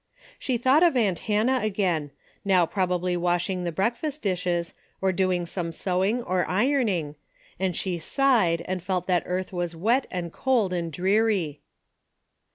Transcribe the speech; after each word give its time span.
She 0.39 0.57
thought 0.57 0.81
of 0.81 0.97
aunt 0.97 1.19
Hannah 1.29 1.59
again, 1.61 2.09
now 2.43 2.65
probably 2.65 3.15
washing 3.15 3.65
the 3.65 3.71
breakfast 3.71 4.23
dishes, 4.23 4.73
or 4.99 5.11
doing 5.11 5.45
some 5.45 5.71
sewing 5.71 6.23
or 6.23 6.43
ironing, 6.49 7.13
and 7.59 7.77
she 7.77 7.99
sighed 7.99 8.63
and 8.67 8.81
felt 8.81 9.05
that 9.05 9.21
earth 9.27 9.53
was 9.53 9.75
wet 9.75 10.07
and 10.09 10.33
cold 10.33 10.73
and 10.73 10.91
dreary. 10.91 11.61